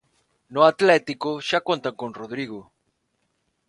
[0.53, 2.61] No Atlético xa contan con Rodrigo.